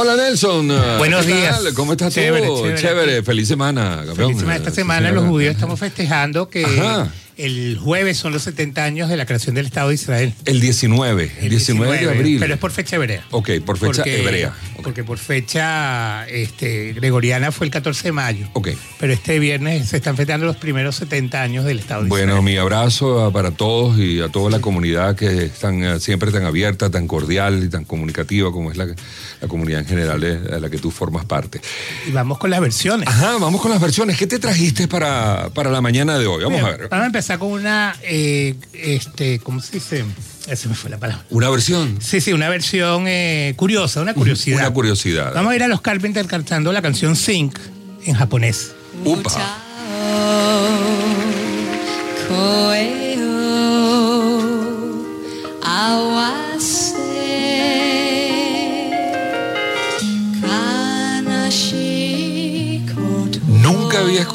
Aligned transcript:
Hola 0.00 0.14
Nelson. 0.14 0.68
Buenos 0.98 1.26
¿Qué 1.26 1.34
días. 1.34 1.60
tal? 1.60 1.74
¿Cómo 1.74 1.90
estás 1.90 2.14
Chévere, 2.14 2.46
tú? 2.46 2.62
chévere. 2.76 3.20
Feliz 3.24 3.48
semana, 3.48 3.96
campeón. 4.06 4.14
Feliz 4.28 4.38
semana. 4.38 4.56
Esta 4.56 4.70
semana 4.70 5.10
los 5.10 5.24
judíos 5.24 5.54
estamos 5.56 5.80
festejando 5.80 6.48
que 6.48 6.64
Ajá. 6.64 7.10
el 7.36 7.76
jueves 7.82 8.16
son 8.16 8.32
los 8.32 8.42
70 8.44 8.84
años 8.84 9.08
de 9.08 9.16
la 9.16 9.26
creación 9.26 9.56
del 9.56 9.66
Estado 9.66 9.88
de 9.88 9.96
Israel. 9.96 10.34
El 10.44 10.60
19, 10.60 11.32
el 11.40 11.48
19, 11.50 11.98
de 11.98 12.10
abril. 12.10 12.38
Pero 12.38 12.54
es 12.54 12.60
por 12.60 12.70
fecha 12.70 12.94
hebrea. 12.94 13.24
Ok, 13.32 13.50
por 13.66 13.76
fecha 13.76 14.04
Porque- 14.04 14.20
hebrea. 14.20 14.54
Porque 14.82 15.04
por 15.04 15.18
fecha 15.18 16.26
este, 16.28 16.92
gregoriana 16.92 17.50
fue 17.52 17.66
el 17.66 17.72
14 17.72 18.04
de 18.08 18.12
mayo. 18.12 18.48
Ok. 18.52 18.68
Pero 18.98 19.12
este 19.12 19.38
viernes 19.38 19.88
se 19.88 19.96
están 19.96 20.16
festejando 20.16 20.46
los 20.46 20.56
primeros 20.56 20.96
70 20.96 21.42
años 21.42 21.64
del 21.64 21.78
Estado 21.80 22.02
de 22.04 22.08
Bueno, 22.08 22.34
Israel. 22.34 22.44
mi 22.44 22.56
abrazo 22.56 23.30
para 23.32 23.50
todos 23.50 23.98
y 23.98 24.20
a 24.20 24.28
toda 24.28 24.50
la 24.50 24.60
comunidad 24.60 25.16
que 25.16 25.44
es 25.44 25.52
tan, 25.58 25.82
eh, 25.82 26.00
siempre 26.00 26.30
tan 26.30 26.44
abierta, 26.44 26.90
tan 26.90 27.06
cordial 27.06 27.62
y 27.64 27.68
tan 27.68 27.84
comunicativa 27.84 28.52
como 28.52 28.70
es 28.70 28.76
la, 28.76 28.86
la 28.86 29.48
comunidad 29.48 29.80
en 29.80 29.86
general 29.86 30.20
de, 30.20 30.38
de 30.40 30.60
la 30.60 30.70
que 30.70 30.78
tú 30.78 30.90
formas 30.90 31.24
parte. 31.24 31.60
Y 32.06 32.12
vamos 32.12 32.38
con 32.38 32.50
las 32.50 32.60
versiones. 32.60 33.08
Ajá, 33.08 33.36
vamos 33.38 33.60
con 33.60 33.70
las 33.70 33.80
versiones. 33.80 34.16
¿Qué 34.16 34.26
te 34.26 34.38
trajiste 34.38 34.88
para, 34.88 35.50
para 35.54 35.70
la 35.70 35.80
mañana 35.80 36.18
de 36.18 36.26
hoy? 36.26 36.44
Vamos 36.44 36.62
a 36.62 36.70
ver. 36.70 36.88
Vamos 36.88 37.02
a 37.02 37.06
empezar 37.06 37.38
con 37.38 37.48
una, 37.52 37.96
eh, 38.02 38.54
este, 38.72 39.38
¿cómo 39.40 39.60
se 39.60 39.72
dice? 39.72 40.04
Esa 40.48 40.68
me 40.68 40.74
fue 40.74 40.90
la 40.90 40.98
palabra. 40.98 41.24
Una 41.30 41.50
versión. 41.50 41.98
Sí, 42.00 42.20
sí, 42.20 42.32
una 42.32 42.48
versión 42.48 43.04
eh, 43.06 43.52
curiosa, 43.56 44.00
una 44.00 44.14
curiosidad. 44.14 44.58
Una 44.58 44.70
curiosidad. 44.72 45.32
Vamos 45.34 45.52
a 45.52 45.56
ir 45.56 45.62
a 45.62 45.68
los 45.68 45.80
Carpenters 45.80 46.26
cantando 46.26 46.72
la 46.72 46.80
canción 46.80 47.16
Sync 47.16 47.58
en 48.04 48.14
japonés. 48.14 48.72
Upa. 49.04 49.30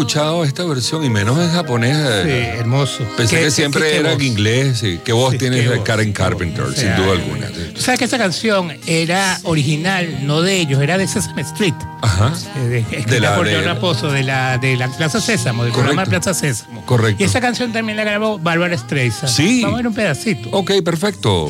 Escuchado 0.08 0.44
esta 0.44 0.64
versión 0.66 1.04
y 1.04 1.10
menos 1.10 1.40
en 1.40 1.50
japonés. 1.52 1.96
Sí, 2.24 2.30
eh, 2.30 2.56
hermoso. 2.60 3.04
Pensé 3.18 3.38
¿Qué- 3.38 3.44
que 3.46 3.52
siempre 3.52 3.82
qué- 3.82 3.98
era 3.98 4.12
en 4.14 4.22
inglés. 4.22 4.80
Sí. 4.80 5.00
¿Qué 5.04 5.14
voz 5.14 5.32
Sí, 5.32 5.38
tienes 5.38 5.70
de 5.70 5.82
Karen 5.84 6.12
Carpenter? 6.14 6.66
sin 6.76 6.96
duda 6.96 7.14
alguna. 7.14 7.48
sí. 7.48 7.72
Tú 7.74 7.82
sabes 7.82 8.00
que 8.00 8.06
esa 8.06 8.18
canción 8.18 8.78
era 8.86 9.40
original, 9.44 10.20
no 10.26 10.42
de 10.42 10.60
ellos, 10.60 10.82
era 10.82 10.98
de 10.98 11.08
Sesame 11.08 11.42
Street. 11.44 11.74
Ajá. 12.02 12.34
eh, 12.58 12.60
de- 12.68 12.80
escrita 12.80 13.20
la- 13.20 13.36
por 13.38 13.46
de- 13.48 13.62
Raposo, 13.62 14.12
de 14.12 14.24
la, 14.24 14.58
de 14.58 14.76
la 14.76 14.90
Plaza 14.90 15.22
Sésamo, 15.22 15.64
del 15.64 15.72
Correcto. 15.72 15.96
programa 15.96 16.10
Plaza 16.10 16.34
Sésamo. 16.34 16.86
Correcto. 16.86 17.24
Y 17.24 17.26
esa 17.26 17.40
canción 17.40 17.72
también 17.72 17.96
la 17.96 18.04
grabó 18.04 18.38
Barbara 18.40 18.78
Streisand. 18.78 19.32
Sí. 19.32 19.62
Vamos 19.62 19.76
a 19.76 19.78
ver 19.78 19.88
un 19.88 19.94
pedacito. 19.96 20.50
Ok, 20.52 20.72
perfecto. 20.84 21.50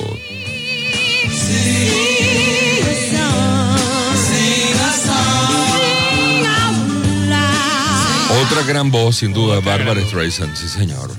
Otra 8.53 8.67
gran 8.67 8.91
voz, 8.91 9.15
sin 9.15 9.33
duda, 9.33 9.57
Otra 9.57 9.77
Barbara. 9.77 9.99
Streisand, 10.05 10.55
sí 10.55 10.67
señor. 10.67 11.09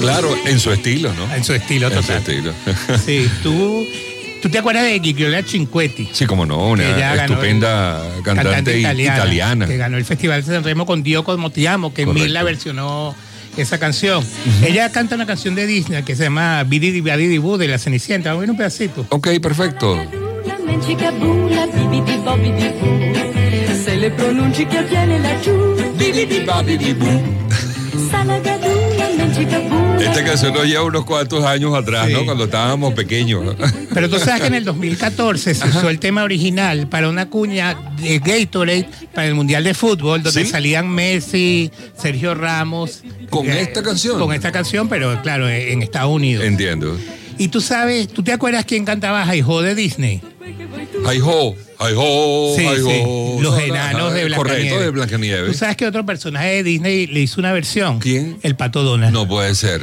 Claro, 0.00 0.34
en 0.46 0.58
su 0.58 0.72
estilo, 0.72 1.12
¿no? 1.14 1.32
En 1.32 1.44
su 1.44 1.52
estilo 1.52 1.86
En 1.86 2.02
su 2.02 2.12
estilo. 2.12 2.52
Sí, 3.06 3.30
tú, 3.44 3.86
tú 4.42 4.48
te 4.48 4.58
acuerdas 4.58 4.82
de 4.82 4.98
Gigliola 4.98 5.44
Cinquetti. 5.44 6.08
Sí, 6.12 6.26
como 6.26 6.44
no, 6.44 6.70
una 6.70 7.14
estupenda 7.14 8.02
cantante, 8.24 8.80
italiana. 8.80 9.68
Que 9.68 9.76
ganó 9.76 9.96
el 9.96 10.04
Festival 10.04 10.44
de 10.44 10.54
San 10.54 10.64
Remo 10.64 10.86
con 10.86 11.04
Dio 11.04 11.22
como 11.22 11.50
te 11.50 11.68
amo, 11.68 11.94
que 11.94 12.04
Correcto. 12.04 12.24
Mirla 12.24 12.42
versionó 12.42 13.14
esa 13.56 13.78
canción. 13.78 14.24
Ella 14.64 14.90
canta 14.90 15.14
una 15.14 15.26
canción 15.26 15.54
de 15.54 15.66
Disney 15.66 16.02
que 16.02 16.16
se 16.16 16.24
llama 16.24 16.64
Bidi 16.64 17.00
Badi 17.00 17.38
Boo 17.38 17.58
de 17.58 17.68
la 17.68 17.78
Cenicienta. 17.78 18.30
Vamos 18.30 18.40
a 18.40 18.42
ver 18.42 18.50
un 18.50 18.56
pedacito. 18.56 19.06
Ok, 19.10 19.28
perfecto. 19.40 19.96
Se 23.84 23.96
le. 23.96 24.12
Esta 30.00 30.24
canción 30.24 30.52
nos 30.52 30.66
lleva 30.66 30.82
unos 30.82 31.04
cuantos 31.04 31.44
años 31.44 31.74
atrás, 31.74 32.08
Sí. 32.08 32.12
¿no? 32.12 32.24
Cuando 32.24 32.44
estábamos 32.44 32.92
pequeños. 32.94 33.54
Pero 33.94 34.10
tú 34.10 34.18
sabes 34.18 34.40
que 34.40 34.46
en 34.48 34.54
el 34.54 34.64
2014 34.64 35.54
se 35.54 35.68
usó 35.68 35.88
el 35.88 35.98
tema 35.98 36.24
original 36.24 36.88
para 36.88 37.08
una 37.08 37.28
cuña 37.28 37.76
de 38.00 38.18
Gatorade 38.18 38.88
para 39.14 39.28
el 39.28 39.34
Mundial 39.34 39.64
de 39.64 39.74
Fútbol, 39.74 40.22
donde 40.22 40.44
¿Sí? 40.44 40.50
salían 40.50 40.88
Messi, 40.90 41.70
Sergio 41.96 42.34
Ramos. 42.34 43.02
¿Con 43.30 43.46
eh, 43.48 43.60
esta 43.60 43.82
canción? 43.82 44.18
Con 44.18 44.32
esta 44.34 44.50
canción, 44.50 44.88
pero 44.88 45.20
claro, 45.22 45.48
en 45.48 45.82
Estados 45.82 46.10
Unidos. 46.10 46.44
Entiendo. 46.44 46.98
Y 47.38 47.48
tú 47.48 47.60
sabes, 47.60 48.08
¿tú 48.08 48.22
te 48.22 48.32
acuerdas 48.32 48.64
quién 48.64 48.84
cantaba 48.84 49.24
Hi-Ho 49.34 49.62
de 49.62 49.74
Disney? 49.74 50.20
Hi 51.04 51.18
ho, 51.20 51.54
hi 51.80 51.94
ho, 51.96 52.54
Sí, 52.56 52.66
sí. 52.76 53.02
Los 53.42 53.58
enanos 53.58 54.14
de 54.14 54.24
Blancanieves. 54.26 54.36
Correcto, 54.36 54.80
de 54.80 54.86
¿Tú 54.86 54.92
Blancanieves. 54.92 55.56
sabes 55.56 55.76
que 55.76 55.86
otro 55.86 56.06
personaje 56.06 56.48
de 56.56 56.62
Disney 56.62 57.06
le 57.06 57.20
hizo 57.20 57.40
una 57.40 57.52
versión? 57.52 57.98
¿Quién? 57.98 58.38
El 58.42 58.54
Pato 58.56 58.82
Donald. 58.82 59.12
No 59.12 59.26
puede 59.26 59.54
ser. 59.54 59.82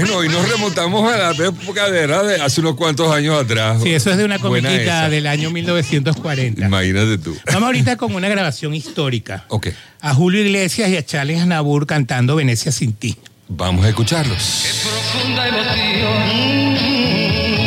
Bueno, 0.00 0.24
y 0.24 0.28
nos 0.28 0.48
remontamos 0.48 1.12
a 1.12 1.16
la 1.16 1.30
época 1.46 1.88
de, 1.90 2.06
de 2.08 2.42
hace 2.42 2.60
unos 2.60 2.74
cuantos 2.74 3.12
años 3.14 3.40
atrás. 3.40 3.80
Sí, 3.82 3.92
eso 3.94 4.10
es 4.10 4.16
de 4.16 4.24
una 4.24 4.38
comiquita 4.40 5.08
del 5.08 5.26
año 5.28 5.50
1940. 5.50 6.66
Imagínate 6.66 7.18
tú. 7.18 7.36
Vamos 7.46 7.62
ahorita 7.64 7.96
con 7.96 8.12
una 8.14 8.28
grabación 8.28 8.74
histórica. 8.74 9.44
Ok, 9.48 9.68
A 10.00 10.12
Julio 10.14 10.40
Iglesias 10.42 10.88
y 10.90 10.96
a 10.96 11.04
Charles 11.06 11.40
Aznavour 11.42 11.86
cantando 11.86 12.34
Venecia 12.36 12.72
sin 12.72 12.92
ti. 12.94 13.16
vamos 13.48 13.84
a 13.84 13.88
escucharlos. 13.90 14.64
profunda 14.82 15.48
emoción 15.48 16.74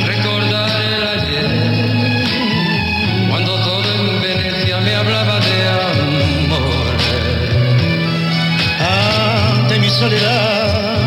recordar 0.05 0.81
el 0.81 1.03
ayer 1.07 1.51
cuando 3.29 3.55
todo 3.63 3.93
en 3.95 4.21
Venecia 4.21 4.79
me 4.81 4.95
hablaba 4.95 5.39
de 5.39 5.69
amor 5.69 6.97
ante 9.59 9.79
mi 9.79 9.89
soledad 9.89 11.06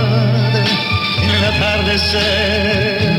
atardecer 1.56 3.10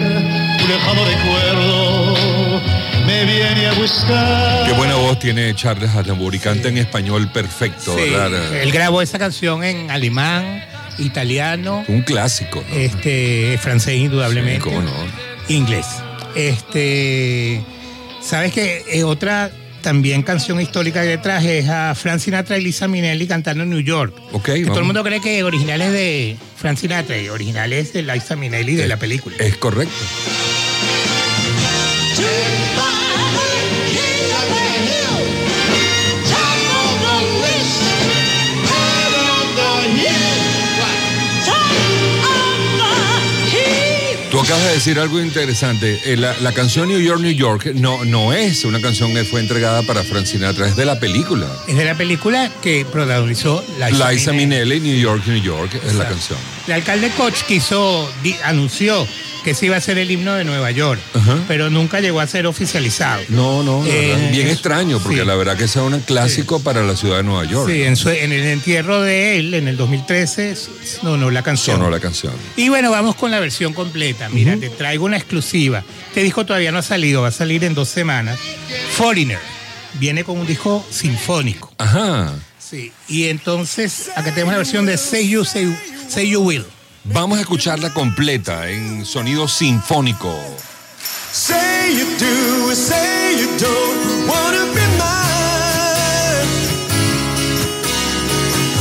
un 0.61 0.67
lejano 0.69 1.05
recuerdo 1.05 2.15
me 3.05 3.25
viene 3.25 3.67
a 3.67 3.73
buscar 3.73 4.65
Qué 4.67 4.73
buena 4.73 4.95
voz 4.95 5.19
tiene 5.19 5.53
Charles 5.55 5.89
Aznavour 5.95 6.33
y 6.35 6.39
canta 6.39 6.69
en 6.69 6.77
español 6.77 7.29
perfecto, 7.31 7.95
Sí, 7.97 8.09
¿verdad? 8.11 8.55
él 8.61 8.71
grabó 8.71 9.01
esa 9.01 9.19
canción 9.19 9.63
en 9.63 9.89
alemán, 9.91 10.63
italiano, 10.97 11.83
Un 11.87 12.01
clásico, 12.03 12.63
¿no? 12.69 12.75
este, 12.75 13.57
francés 13.61 13.95
indudablemente. 13.95 14.61
Sí, 14.63 14.75
cómo 14.75 14.81
no. 14.81 14.91
Inglés. 15.49 15.87
Este, 16.35 17.61
¿sabes 18.21 18.53
qué? 18.53 18.85
Eh, 18.91 19.03
otra 19.03 19.51
también 19.81 20.23
canción 20.23 20.61
histórica 20.61 21.03
que 21.03 21.17
traje 21.17 21.59
es 21.59 21.69
a 21.69 21.93
Frank 21.95 22.19
Sinatra 22.19 22.57
y 22.57 22.63
Lisa 22.63 22.87
Minnelli 22.87 23.27
cantando 23.27 23.63
en 23.63 23.69
New 23.69 23.79
York. 23.79 24.13
Ok, 24.31 24.45
Que 24.45 24.65
todo 24.65 24.79
el 24.79 24.85
mundo 24.85 25.03
cree 25.03 25.21
que 25.21 25.43
originales 25.43 25.91
de 25.91 26.37
Frank 26.55 26.77
Sinatra 26.77 27.17
y 27.17 27.29
originales 27.29 27.93
de 27.93 28.03
Liza 28.03 28.35
Minnelli 28.35 28.75
de 28.75 28.87
la 28.87 28.97
película. 28.97 29.35
Es 29.39 29.57
correcto. 29.57 29.93
Acabas 44.51 44.67
de 44.67 44.73
decir 44.73 44.99
algo 44.99 45.21
interesante. 45.21 45.97
Eh, 46.03 46.17
La, 46.17 46.35
la 46.41 46.51
canción 46.51 46.89
New 46.89 46.99
York, 46.99 47.21
New 47.21 47.31
York 47.31 47.67
no, 47.75 48.03
no 48.03 48.33
es 48.33 48.65
una 48.65 48.81
canción 48.81 49.13
que 49.13 49.23
fue 49.23 49.39
entregada 49.39 49.81
para 49.83 50.03
Frank 50.03 50.25
Sinatra, 50.25 50.67
es 50.67 50.75
de 50.75 50.83
la 50.85 50.99
película. 50.99 51.47
Es 51.69 51.77
de 51.77 51.85
la 51.85 51.95
película 51.95 52.51
que 52.61 52.85
protagonizó 52.85 53.63
Liza, 53.89 54.11
Liza 54.11 54.31
Minnelli. 54.33 54.81
Minnelli, 54.81 54.91
New 54.91 54.99
York, 54.99 55.23
New 55.25 55.41
York, 55.41 55.79
es 55.85 55.95
la 55.95 56.05
canción. 56.09 56.37
El 56.67 56.73
alcalde 56.73 57.09
Koch 57.17 57.43
quiso, 57.47 58.11
di- 58.23 58.35
anunció 58.43 59.07
que 59.43 59.55
se 59.55 59.65
iba 59.65 59.73
a 59.75 59.79
hacer 59.79 59.97
el 59.97 60.11
himno 60.11 60.35
de 60.35 60.43
Nueva 60.43 60.69
York, 60.69 61.01
Ajá. 61.15 61.35
pero 61.47 61.71
nunca 61.71 61.99
llegó 61.99 62.19
a 62.19 62.27
ser 62.27 62.45
oficializado. 62.45 63.23
No, 63.29 63.63
no, 63.63 63.83
Eh, 63.87 64.29
bien 64.31 64.47
extraño, 64.47 64.99
porque 64.99 65.21
sí. 65.21 65.25
la 65.25 65.33
verdad 65.33 65.57
que 65.57 65.63
es 65.63 65.75
un 65.77 65.99
clásico 66.01 66.59
para 66.61 66.83
la 66.83 66.95
ciudad 66.95 67.17
de 67.17 67.23
Nueva 67.23 67.45
York. 67.45 67.67
Sí, 67.71 67.81
en, 67.81 67.95
su- 67.95 68.09
en 68.09 68.31
el 68.31 68.43
entierro 68.45 69.01
de 69.01 69.39
él, 69.39 69.55
en 69.55 69.67
el 69.67 69.77
2013, 69.77 70.55
no, 71.01 71.17
no, 71.17 71.31
la 71.31 71.41
canción. 71.41 71.77
Sonó 71.77 71.89
la 71.89 71.99
canción. 71.99 72.33
Y 72.55 72.69
bueno, 72.69 72.91
vamos 72.91 73.15
con 73.15 73.31
la 73.31 73.39
versión 73.39 73.73
completa. 73.73 74.29
Mira, 74.29 74.55
te 74.57 74.69
traigo 74.69 75.05
una 75.05 75.17
exclusiva. 75.17 75.83
Este 76.09 76.21
disco 76.21 76.45
todavía 76.45 76.71
no 76.71 76.77
ha 76.77 76.83
salido, 76.83 77.23
va 77.23 77.29
a 77.29 77.31
salir 77.31 77.63
en 77.63 77.73
dos 77.73 77.89
semanas. 77.89 78.37
Foreigner. 78.95 79.39
Viene 79.95 80.23
con 80.23 80.37
un 80.37 80.45
disco 80.47 80.85
sinfónico. 80.89 81.73
Ajá. 81.79 82.31
Sí. 82.59 82.91
Y 83.09 83.25
entonces, 83.25 84.09
acá 84.15 84.31
tenemos 84.31 84.53
la 84.53 84.59
versión 84.59 84.85
de 84.85 84.97
Say 84.97 85.27
You, 85.29 85.43
Say, 85.43 85.75
Say 86.11 86.27
You 86.27 86.41
Will. 86.41 86.65
Vamos 87.05 87.37
a 87.37 87.41
escucharla 87.41 87.89
completa 87.93 88.69
en 88.69 89.05
sonido 89.05 89.47
sinfónico. 89.47 90.37
Say 91.31 91.95
you 91.95 92.05
do, 92.19 92.75
say 92.75 93.37
you 93.39 93.47
don't 93.57 94.27
wanna 94.27 94.65
be 94.75 94.81
mine. 94.99 96.47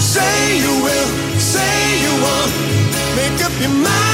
Say 0.01 0.59
you 0.59 0.83
will, 0.83 1.39
say 1.39 2.01
you 2.03 2.13
won't. 2.21 2.53
Make 3.15 3.45
up 3.45 3.53
your 3.61 3.71
mind 3.71 4.10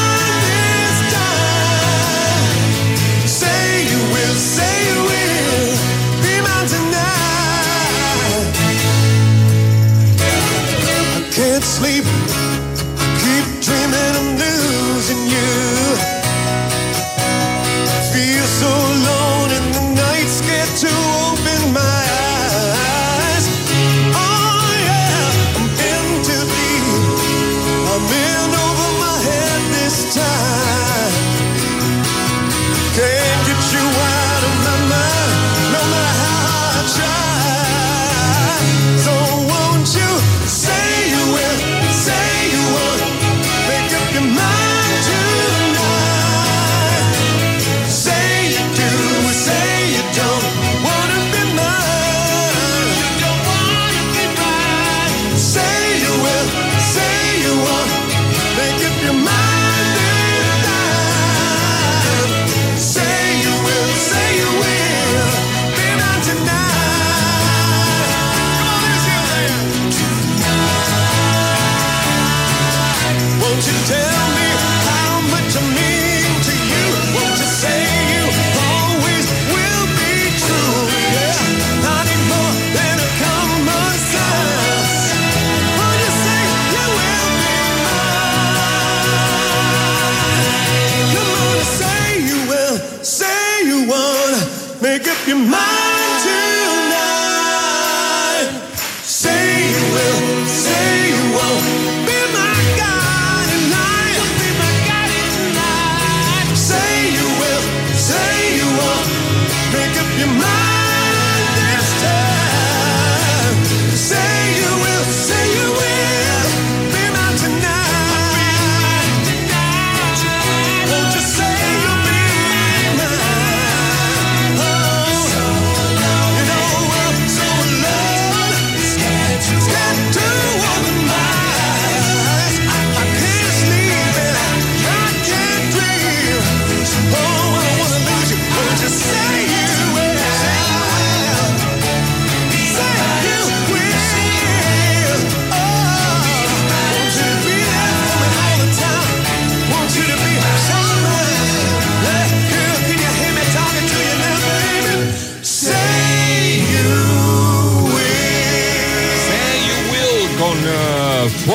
Make 95.26 95.34
up 95.34 95.85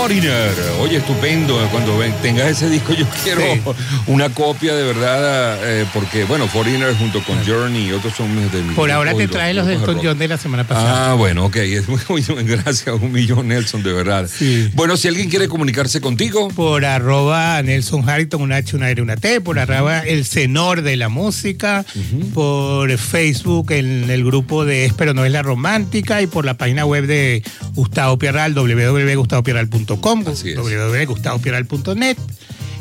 Foreigner. 0.02 0.52
Oye, 0.80 0.98
estupendo. 0.98 1.56
Cuando 1.70 1.96
ven- 1.96 2.14
tengas 2.24 2.48
ese 2.50 2.68
disco, 2.72 2.92
yo 2.94 3.06
quiero 3.24 3.42
Sí. 3.42 3.62
una 4.08 4.30
copia 4.30 4.74
de 4.74 4.84
verdad, 4.84 5.60
eh, 5.64 5.86
porque, 5.94 6.24
bueno, 6.26 6.48
Foreigner 6.48 6.96
junto 6.98 7.24
con 7.24 7.38
Journey 7.46 7.90
y 7.90 7.92
otros 7.92 8.16
son 8.16 8.34
de 8.52 8.64
mis. 8.64 8.76
Por 8.76 8.90
ahora 8.90 9.14
te 9.14 9.28
trae 9.28 9.54
los 9.54 9.68
de 9.68 9.76
Elton. 9.76 10.00
John 10.04 10.18
de 10.18 10.28
la 10.28 10.38
semana 10.38 10.64
pasada. 10.68 11.12
Ah, 11.12 11.14
bueno, 11.14 11.46
ok. 11.46 11.56
Es 11.58 11.88
muy, 11.88 12.00
muy- 12.10 12.24
gracias, 12.46 12.88
un 13.00 13.12
millón, 13.12 13.48
Nelson, 13.50 13.84
de 13.84 13.94
verdad. 13.94 14.28
Sí. 14.28 14.72
Bueno, 14.74 14.98
si 14.98 15.08
alguien 15.08 15.30
quiere 15.30 15.48
comunicarse 15.48 16.02
contigo, 16.02 16.48
por 16.50 16.84
arroba 16.84 17.62
Nelson 17.62 18.08
Harrington, 18.10 18.42
una 18.42 18.56
H, 18.56 18.76
una 18.76 18.90
R, 18.90 19.04
una 19.04 19.18
T, 19.18 19.40
por 19.42 19.60
arroba 19.60 20.00
el 20.00 20.26
Senor 20.26 20.82
de 20.82 20.96
la 20.98 21.10
Música, 21.10 21.86
por 22.34 22.90
Facebook 22.98 23.72
en 23.72 24.10
el 24.10 24.24
grupo 24.26 24.66
de 24.66 24.86
Espero 24.86 25.14
no 25.14 25.26
es 25.26 25.32
la 25.32 25.44
romántica 25.44 26.24
y 26.24 26.28
por 26.28 26.44
la 26.44 26.56
página 26.56 26.86
web 26.86 27.06
de 27.06 27.44
Gustavo 27.76 28.18
Pierral, 28.18 28.56
www.gustavopierral.com, 28.56 29.91
Www.gustavopierral.net 30.00 32.18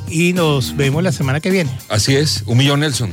y 0.09 0.33
nos 0.33 0.76
vemos 0.76 1.02
la 1.02 1.12
semana 1.12 1.40
que 1.40 1.50
viene. 1.50 1.71
así 1.88 2.17
es, 2.17 2.43
un 2.47 2.59
millón, 2.59 2.81
Nelson. 2.81 3.12